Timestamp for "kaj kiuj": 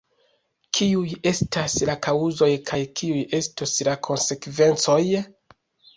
2.71-3.21